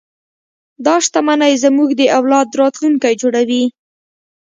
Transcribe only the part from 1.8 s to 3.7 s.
د اولاد راتلونکی جوړوي.